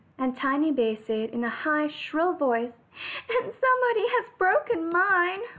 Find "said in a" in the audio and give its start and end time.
1.05-1.49